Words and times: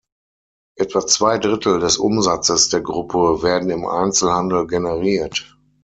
Etwa 0.79 1.05
zwei 1.05 1.37
Drittel 1.37 1.79
des 1.79 1.97
Umsatzes 1.99 2.69
der 2.69 2.81
Gruppe 2.81 3.43
werden 3.43 3.69
im 3.69 3.85
Einzelhandel 3.85 4.65
generiert. 4.65 5.55